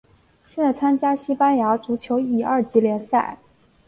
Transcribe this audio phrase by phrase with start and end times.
[0.47, 3.37] 现在参加西班牙足球乙二级联赛。